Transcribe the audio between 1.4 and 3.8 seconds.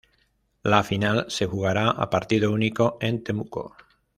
jugará a partido único en Temuco.